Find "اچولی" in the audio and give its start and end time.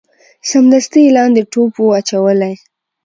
1.99-2.53